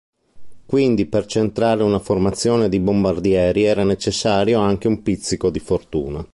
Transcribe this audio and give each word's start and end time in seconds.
Quindi, 0.65 1.05
per 1.05 1.27
"centrare" 1.27 1.83
una 1.83 1.99
formazione 1.99 2.69
di 2.69 2.79
bombardieri, 2.79 3.65
era 3.65 3.83
necessario 3.83 4.59
anche 4.59 4.87
un 4.87 5.03
pizzico 5.03 5.51
di 5.51 5.59
fortuna. 5.59 6.25